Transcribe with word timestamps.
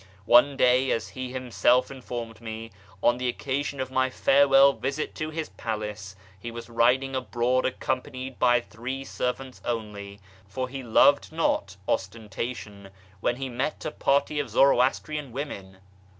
One 0.25 0.57
day, 0.57 0.89
as 0.89 1.09
he 1.09 1.29
himself 1.31 1.91
in 1.91 2.01
formed 2.01 2.41
me, 2.41 2.71
on 3.03 3.19
the 3.19 3.27
occasion 3.27 3.79
of 3.79 3.91
my 3.91 4.09
farewell 4.09 4.73
visit 4.73 5.13
to 5.17 5.29
his 5.29 5.49
palace, 5.49 6.15
he 6.39 6.49
was 6.49 6.71
riding 6.71 7.15
abroad 7.15 7.67
accompanied 7.67 8.39
by 8.39 8.61
three 8.61 9.03
servants 9.05 9.61
only 9.63 10.19
(for 10.47 10.67
he 10.69 10.81
loved 10.81 11.31
not 11.31 11.77
ostentation) 11.87 12.89
when 13.19 13.35
he 13.35 13.47
met 13.47 13.85
a 13.85 13.91
party 13.91 14.39
of 14.39 14.49
Zoroastrian 14.49 15.31
women. 15.31 15.77